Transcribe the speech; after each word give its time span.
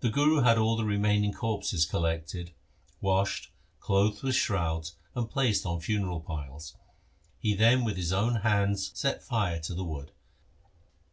The 0.00 0.10
Guru 0.10 0.40
had 0.42 0.58
all 0.58 0.74
the 0.76 0.84
remaining 0.84 1.32
corpses 1.32 1.86
collected, 1.86 2.50
washed, 3.00 3.50
clothed 3.78 4.24
with 4.24 4.34
shrouds, 4.34 4.96
and 5.14 5.30
placed 5.30 5.64
on 5.64 5.78
funeral 5.78 6.18
piles. 6.18 6.74
He 7.38 7.54
then 7.54 7.84
with 7.84 7.96
his 7.96 8.12
own 8.12 8.34
hands 8.40 8.90
set 8.98 9.22
fire 9.22 9.60
to 9.60 9.72
the 9.76 9.84
wood. 9.84 10.10